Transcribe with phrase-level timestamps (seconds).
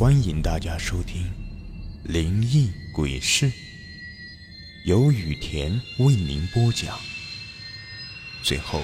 [0.00, 1.24] 欢迎大家收听
[2.10, 3.50] 《灵异鬼事》，
[4.86, 6.98] 由雨田为您播讲。
[8.42, 8.80] 最后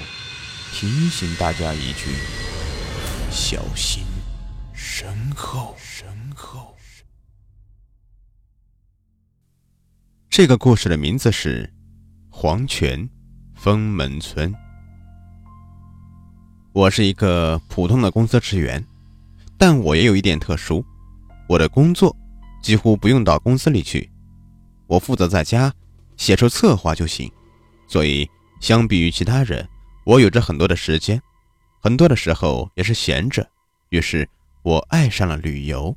[0.75, 2.11] 提醒大家一句：
[3.31, 4.05] 小心
[4.75, 5.75] 身后。
[5.79, 6.77] 身后。
[10.29, 11.65] 这个故事的名字是
[12.29, 13.09] 《黄泉
[13.55, 14.53] 封门村》。
[16.75, 18.87] 我是一个普通的公司职员，
[19.57, 20.85] 但我也有一点特殊。
[21.49, 22.15] 我的工作
[22.63, 24.11] 几乎不用到公司里去，
[24.87, 25.73] 我负责在家
[26.17, 27.31] 写出策划就行。
[27.87, 28.29] 所以，
[28.61, 29.67] 相比于其他人，
[30.05, 31.21] 我有着很多的时间，
[31.81, 33.49] 很多的时候也是闲着。
[33.91, 34.29] 于是，
[34.63, 35.97] 我爱上了旅游。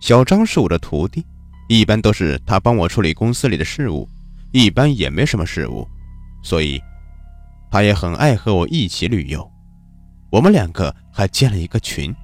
[0.00, 1.22] 小张是我的徒弟，
[1.68, 4.08] 一般都是他帮我处理公司里的事务，
[4.52, 5.86] 一般也没什么事务，
[6.42, 6.82] 所以
[7.70, 9.50] 他也很爱和我一起旅游。
[10.30, 12.14] 我们两个还建了一个群。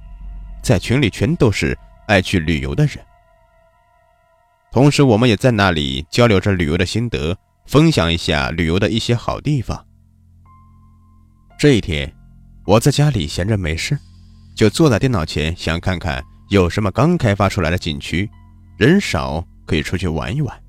[0.61, 2.99] 在群里全都是爱去旅游的人，
[4.71, 7.35] 同时我们也在那里交流着旅游的心得，
[7.65, 9.85] 分享一下旅游的一些好地方。
[11.57, 12.13] 这一天，
[12.65, 13.97] 我在家里闲着没事，
[14.55, 18.29] 就坐在电脑前，想看看有什么刚开发出来的景区，
[18.77, 20.63] 人少可以出去玩一玩。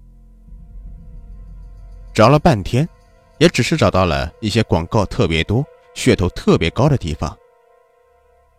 [2.15, 2.89] 找了半天，
[3.39, 7.37] 也只是找到了一些广告特别多、噱头特别高的地方。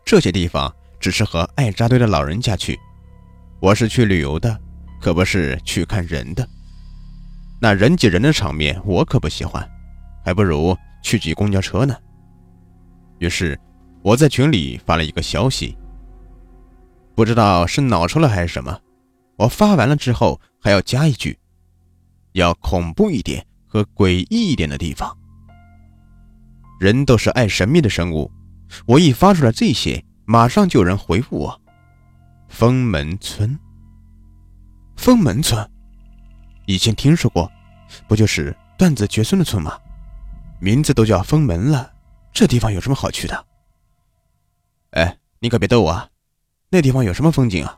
[0.05, 0.73] 这些地方。
[1.03, 2.79] 只是和爱扎堆的老人家去，
[3.59, 4.57] 我是去旅游的，
[5.01, 6.47] 可不是去看人的。
[7.59, 9.69] 那人挤人的场面我可不喜欢，
[10.23, 10.73] 还不如
[11.03, 11.93] 去挤公交车呢。
[13.19, 13.59] 于是
[14.01, 15.77] 我在群里发了一个消息，
[17.15, 18.79] 不知道是脑抽了还是什么。
[19.35, 21.37] 我发完了之后还要加一句，
[22.31, 25.13] 要恐怖一点和诡异一点的地方。
[26.79, 28.31] 人都是爱神秘的生物，
[28.85, 30.01] 我一发出来这些。
[30.25, 31.61] 马上就有人回复我
[32.47, 33.59] ：“封门村，
[34.95, 35.69] 封门村，
[36.65, 37.51] 以前听说过，
[38.07, 39.77] 不就是断子绝孙的村吗？
[40.59, 41.91] 名字都叫封门了，
[42.31, 43.45] 这地方有什么好去的？”
[44.91, 46.07] 哎，你可别逗我啊！
[46.69, 47.77] 那地方有什么风景啊？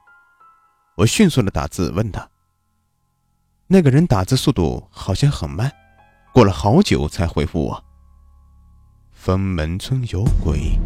[0.97, 2.29] 我迅速的打字问他。
[3.67, 5.72] 那个人打字速度好像很慢，
[6.31, 7.83] 过了好久才回复我
[9.12, 10.79] ：“封门村有鬼。”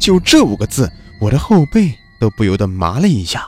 [0.00, 0.90] 就这五个字，
[1.20, 3.46] 我的后背都不由得麻了一下。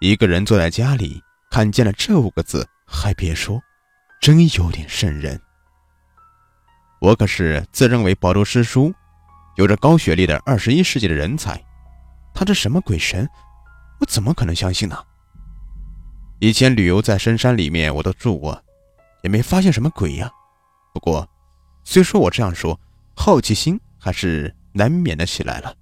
[0.00, 1.20] 一个人坐在家里，
[1.50, 3.60] 看见了这五个字，还别说，
[4.20, 5.38] 真有点瘆人。
[7.00, 8.94] 我可是自认为饱读诗书、
[9.56, 11.60] 有着高学历的二十一世纪的人才，
[12.32, 13.28] 他这什么鬼神，
[13.98, 14.96] 我怎么可能相信呢？
[16.38, 18.62] 以前旅游在深山里面，我都住过，
[19.24, 20.30] 也没发现什么鬼呀。
[20.94, 21.28] 不过，
[21.82, 22.78] 虽说我这样说，
[23.16, 24.54] 好奇心还是。
[24.78, 25.74] 难免的起来了。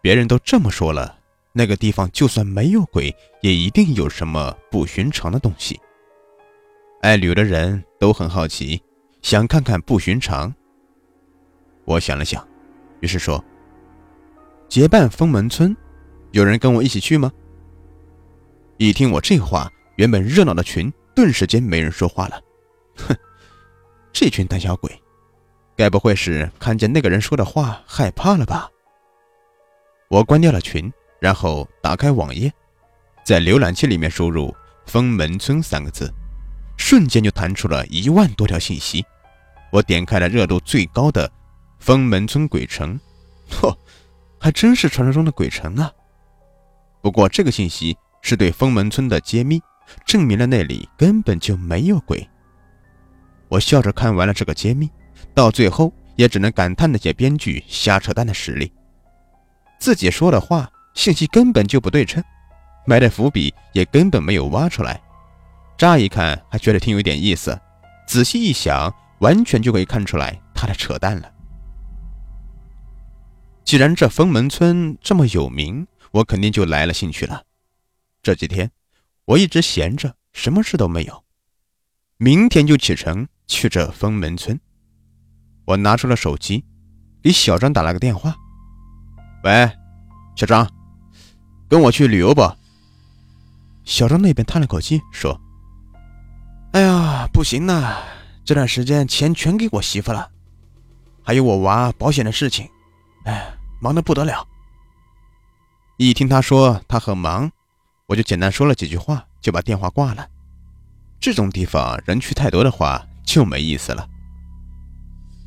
[0.00, 1.18] 别人都这么说了，
[1.52, 5.78] 那个地方就算没有鬼，也一定有什么不寻常的东西。
[7.02, 8.80] 爱旅游的人都很好奇，
[9.20, 10.54] 想看看不寻常。
[11.84, 12.46] 我想了想，
[13.00, 13.44] 于是说
[14.70, 15.76] ：“结伴封门村，
[16.30, 17.32] 有人跟我一起去吗？”
[18.78, 22.40] 一听我这话，原本热闹的群顿时间没人说话了。
[22.96, 23.16] 哼，
[24.12, 24.90] 这群胆小鬼！
[25.80, 28.70] 该不会是看见那个人说的话害怕了吧？
[30.08, 32.52] 我关掉了群，然后打开网页，
[33.24, 34.54] 在浏览器里面输入
[34.84, 36.12] “封门村”三个字，
[36.76, 39.02] 瞬间就弹出了一万多条信息。
[39.72, 41.32] 我点开了热度最高的
[41.80, 43.00] “封门村鬼城”，
[43.50, 43.74] 嚯，
[44.38, 45.90] 还真是传说中的鬼城啊！
[47.00, 49.58] 不过这个信息是对封门村的揭秘，
[50.04, 52.28] 证明了那里根本就没有鬼。
[53.48, 54.90] 我笑着看完了这个揭秘。
[55.34, 58.72] 到最后也只能感叹那些编剧瞎扯淡的实力。
[59.78, 62.22] 自己说的话信息根本就不对称，
[62.86, 65.00] 埋的伏笔也根本没有挖出来。
[65.78, 67.58] 乍一看还觉得挺有点意思，
[68.06, 71.32] 仔细一想，完全就可以看出来他的扯淡了。
[73.64, 77.44] 既然这封门村这么有名，我肯定就来了兴趣了。
[78.22, 78.70] 这几天
[79.24, 81.24] 我一直闲着，什么事都没有。
[82.18, 84.60] 明天就启程去这封门村。
[85.64, 86.64] 我拿出了手机，
[87.22, 88.34] 给小张打了个电话。
[89.44, 89.70] 喂，
[90.36, 90.68] 小张，
[91.68, 92.42] 跟我去旅游不？
[93.84, 95.40] 小张那边叹了口气说
[96.72, 97.96] ：“哎呀，不行呐，
[98.44, 100.30] 这段时间钱全给我媳妇了，
[101.22, 102.68] 还有我娃保险的事情，
[103.24, 104.46] 哎，忙得不得了。”
[105.96, 107.50] 一听他说他很忙，
[108.06, 110.26] 我就简单说了几句话，就把电话挂了。
[111.18, 114.08] 这种地方人去太多的话就没意思了。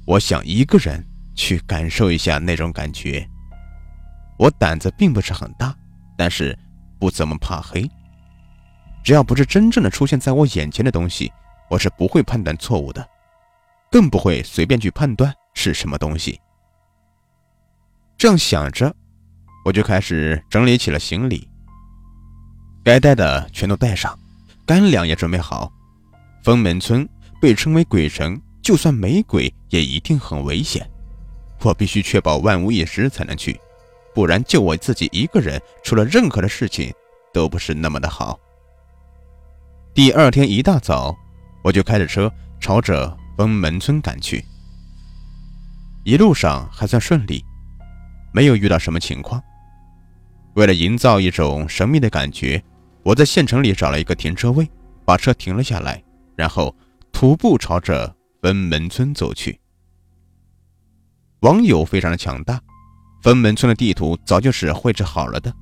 [0.05, 1.05] 我想一个人
[1.35, 3.25] 去感受一下那种感觉，
[4.37, 5.75] 我胆子并不是很大，
[6.17, 6.57] 但是
[6.99, 7.89] 不怎么怕黑。
[9.03, 11.31] 只要不是真正的出现在我眼前的东西，
[11.69, 13.07] 我是不会判断错误的，
[13.91, 16.39] 更不会随便去判断是什么东西。
[18.17, 18.93] 这样想着，
[19.65, 21.47] 我就开始整理起了行李，
[22.83, 24.17] 该带的全都带上，
[24.65, 25.71] 干粮也准备好。
[26.43, 27.07] 封门村
[27.41, 30.89] 被称为鬼城，就算没鬼，也一定很危险。
[31.61, 33.59] 我必须确保万无一失才能去，
[34.15, 36.91] 不然就我自己一个人，出了任何的事情
[37.33, 38.39] 都不是那么的好。
[39.93, 41.15] 第二天一大早，
[41.61, 44.43] 我就开着车朝着封门村赶去。
[46.05, 47.43] 一路上还算顺利，
[48.33, 49.41] 没有遇到什么情况。
[50.55, 52.63] 为了营造一种神秘的感觉，
[53.03, 54.69] 我在县城里找了一个停车位，
[55.05, 56.01] 把车停了下来，
[56.35, 56.75] 然后
[57.11, 58.13] 徒步朝着
[58.43, 59.57] 封门村走去。
[61.43, 62.61] 网友非常的强大，
[63.21, 65.55] 分门村的地图早就是绘制好了的。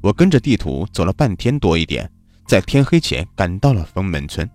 [0.00, 2.08] 我跟着地图走了半天多一点，
[2.46, 4.48] 在天黑前赶到了封门村。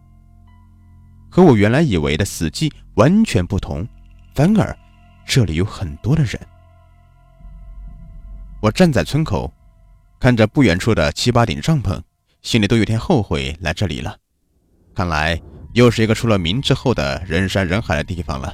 [1.29, 3.85] 和我原来以为的死寂完全不同，
[4.33, 4.73] 反而
[5.25, 6.39] 这里有很多的人。
[8.61, 9.53] 我站在村口，
[10.21, 12.01] 看着不远处的七八顶帐篷，
[12.41, 14.15] 心里都有点后悔来这里了。
[14.95, 15.39] 看来
[15.77, 18.51] 又是一个出了名之后的人山人海的地方了。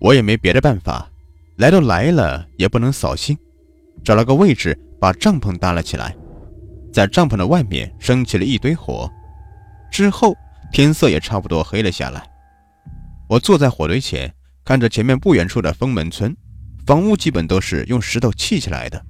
[0.00, 1.08] 我也没别的办法，
[1.58, 3.38] 来都来了，也不能扫兴，
[4.02, 6.16] 找了个位置把帐篷搭了起来，
[6.92, 9.08] 在帐篷的外面升起了一堆火，
[9.92, 10.34] 之后
[10.72, 12.28] 天色也差不多黑了下来。
[13.28, 14.34] 我坐在火堆前，
[14.64, 16.36] 看着前面不远处的封门村，
[16.84, 19.00] 房屋基本都是用石头砌起来的，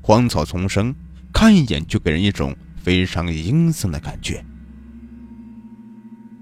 [0.00, 0.94] 荒草丛生，
[1.34, 4.42] 看一眼就给人一种非常阴森的感觉。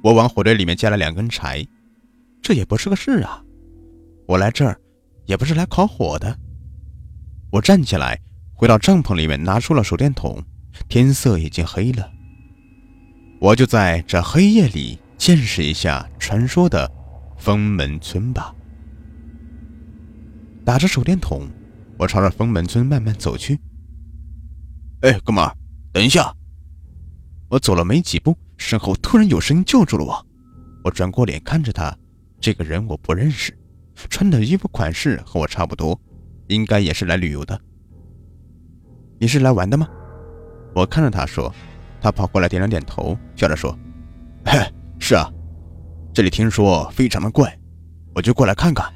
[0.06, 1.66] 我往火堆里面加了两根柴，
[2.40, 3.42] 这也不是个事啊。
[4.28, 4.80] 我来这儿，
[5.24, 6.38] 也不是来烤火的。
[7.50, 8.16] 我站起来，
[8.54, 10.40] 回到帐篷里面，拿出了手电筒。
[10.88, 12.08] 天色已经黑了，
[13.40, 16.88] 我就在这黑夜里见识一下传说的
[17.36, 18.54] 封门村吧。
[20.64, 21.48] 打着手电筒，
[21.98, 23.58] 我朝着封门村慢慢走去。
[25.00, 25.52] 哎，哥们儿，
[25.92, 26.32] 等一下！
[27.48, 30.26] 我走了没几步，身后突然有声音叫住了我。
[30.84, 31.96] 我转过脸看着他，
[32.40, 33.56] 这个人我不认识。
[34.10, 35.98] 穿的衣服款式和我差不多，
[36.48, 37.58] 应该也是来旅游的。
[39.18, 39.88] 你是来玩的吗？
[40.74, 41.52] 我看着他说，
[42.00, 43.76] 他跑过来点了点头，笑着说
[44.44, 44.58] ：“嘿，
[44.98, 45.32] 是啊，
[46.12, 47.58] 这里听说非常的怪，
[48.14, 48.92] 我就过来看看。”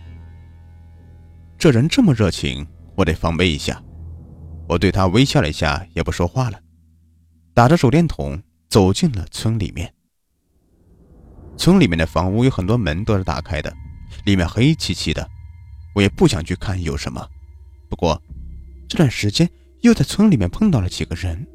[1.57, 3.83] 这人这么热情，我得防备一下。
[4.69, 6.61] 我对他微笑了一下，也不说话了，
[7.55, 9.93] 打着手电筒走进了村里面。
[11.57, 13.73] 村里面的房屋有很多门都是打开的。
[14.25, 15.27] 里面黑漆漆的，
[15.95, 17.25] 我也不想去看有什么。
[17.89, 18.21] 不过
[18.89, 19.49] 这段时间
[19.83, 21.47] 又在村里面碰到了几个人，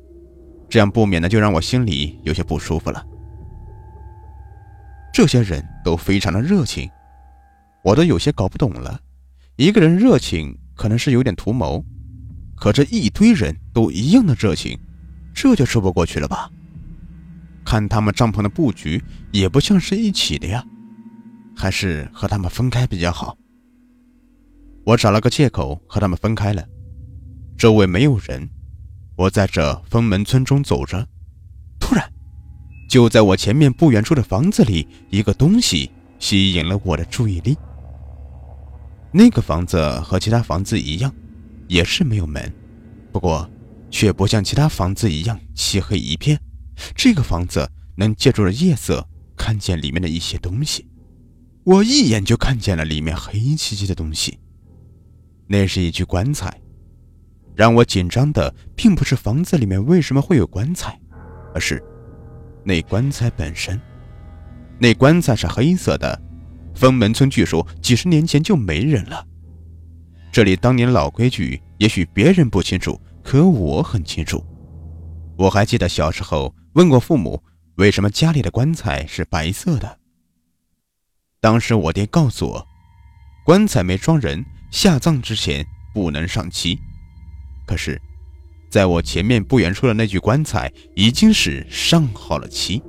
[0.70, 3.06] 这样不免的就让我心里有些不舒服了。
[5.14, 6.90] 这些人都非常的热情，
[7.84, 9.00] 我都有些搞不懂了。
[9.58, 11.84] 一个人热情可能是有点图谋，
[12.56, 14.80] 可这一堆人都一样的热情，
[15.36, 16.50] 这就说不过去了吧？
[17.66, 20.66] 看他们帐篷的布局，也不像是一起的呀。
[21.56, 23.38] 还是和他们分开比较好。
[24.84, 26.64] 我找了个借口和他们分开了。
[27.58, 28.50] 周围没有人，
[29.16, 31.08] 我在这封门村中走着。
[31.80, 32.12] 突然，
[32.90, 37.58] 就在我前面不远处的房子里，一个东西吸引了我的注意力。
[39.12, 41.14] 那个房子和其他房子一样，
[41.68, 42.54] 也是没有门，
[43.12, 43.50] 不过
[43.96, 46.38] 却不像其他房子一样漆黑一片。
[46.94, 50.86] 这个房子能借助着夜色看见里面的一些东西。
[51.64, 54.38] 我一眼就看见了里面黑漆漆的东西，
[55.48, 56.54] 那是一具棺材。
[57.56, 61.00] 让我紧张的并不是房子里面为什么会有棺材，
[61.54, 61.82] 而是
[62.66, 63.80] 那棺材本身。
[64.78, 66.22] 那棺材是黑色的，
[66.76, 69.26] 封门村据说几十年前就没人了。
[70.34, 74.46] 这里当年老规矩，也许别人不清楚，可我很清楚。
[75.36, 77.42] 我还记得小时候问过父母，
[77.78, 79.98] 为什么家里的棺材是白色的。
[81.42, 82.68] 当时我爹告诉我，
[83.44, 86.78] 棺材没装人，下葬之前不能上漆。
[87.66, 88.00] 可是，
[88.70, 92.80] 在我前面不远处的那具棺材已经是上好了漆，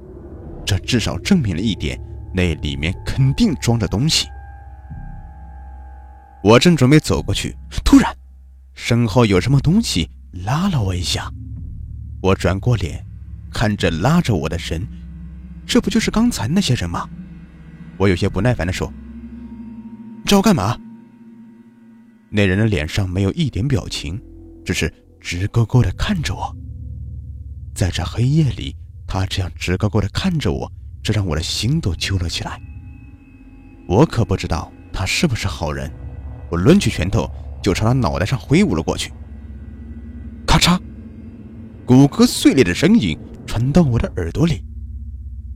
[0.66, 1.98] 这至少证明了一点，
[2.34, 4.26] 那里面肯定装着东西。
[6.44, 8.14] 我正准备走过去，突然，
[8.74, 10.10] 身后有什么东西
[10.44, 11.30] 拉了我一下。
[12.22, 13.04] 我转过脸，
[13.52, 14.86] 看着拉着我的人，
[15.66, 17.08] 这不就是刚才那些人吗？
[17.96, 18.92] 我有些不耐烦地说
[20.26, 20.78] ：“找我干嘛？”
[22.28, 24.20] 那人的脸上没有一点表情，
[24.64, 26.54] 只是直勾勾的看着我。
[27.74, 28.76] 在这黑夜里，
[29.06, 30.70] 他这样直勾勾的看着我，
[31.02, 32.60] 这让我的心都揪了起来。
[33.86, 35.90] 我可不知道他是不是好人，
[36.50, 37.30] 我抡起拳头
[37.62, 39.12] 就朝他脑袋上挥舞了过去。
[41.86, 43.16] 骨骼碎裂的声音
[43.46, 44.60] 传到我的耳朵里，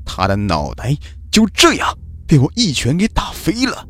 [0.06, 0.96] 他的脑袋
[1.28, 3.84] 就这样被我一拳给打飞了。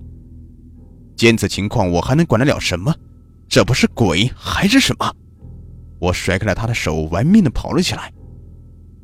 [1.15, 2.95] 见此情况，我还能管得了什么？
[3.47, 5.15] 这不是鬼还是什么？
[5.99, 8.11] 我甩开了他的手，玩命的跑了起来。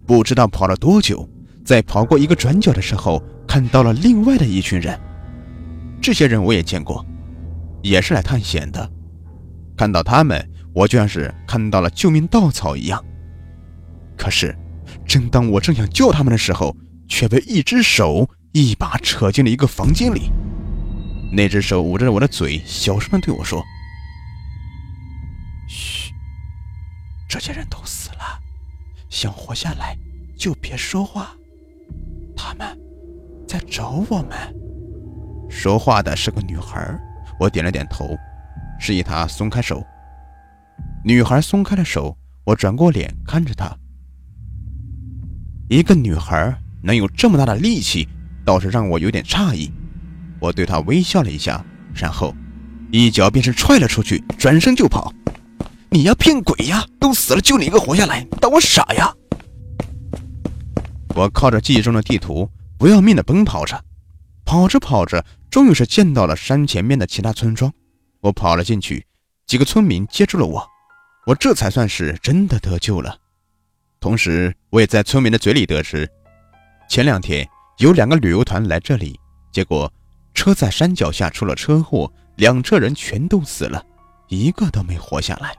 [0.07, 1.29] 不知道跑了多久，
[1.63, 4.99] 在跑过一个转角的时候，看到了另外的一群人。
[6.01, 7.05] 这些人我也见过，
[7.83, 8.91] 也是来探险的。
[9.77, 13.05] 看到他们，我就像是看到了救命稻草一样。
[14.17, 14.57] 可是，
[15.07, 16.77] 正当我正想救他们的时候，
[17.09, 20.31] 却被一只手一把扯进了一个房间里。
[21.33, 23.63] 那只手捂着我的嘴，小声的对我说
[25.69, 26.13] ：“嘘，
[27.29, 28.41] 这些人都死了。”
[29.09, 29.97] 想活下来
[30.37, 31.31] 就别说话，
[32.37, 32.79] 他们
[33.47, 34.33] 在找我们。
[35.49, 36.99] 说话的是个女孩，
[37.39, 38.17] 我点了点头，
[38.79, 39.83] 示意她松开手。
[41.05, 43.77] 女孩松开了手，我转过脸看着她。
[45.69, 48.09] 一个女孩能有这么大的力气，
[48.45, 49.69] 倒是让我有点诧异。
[50.39, 52.33] 我对她微笑了一下，然后
[52.93, 55.13] 一脚便是踹了出去，转身就跑。
[55.91, 56.87] 你呀，骗鬼呀！
[57.01, 59.13] 都死了，就你一个活下来，当我傻呀？
[61.17, 63.83] 我靠着记忆中的地图，不要命的奔跑着，
[64.45, 67.73] 跑着跑着，终于是见到了山前面的其他村庄。
[68.21, 69.05] 我跑了进去，
[69.47, 70.65] 几个村民接住了我，
[71.27, 73.19] 我这才算是真的得救了。
[74.01, 76.09] 同时，我也在村民的嘴里得知，
[76.89, 77.49] 前两天
[77.79, 79.19] 有两个旅游团来这里，
[79.51, 79.93] 结果
[80.35, 83.85] 车在山脚下出了车祸，两车人全都死了，
[84.29, 85.57] 一个都没活下来。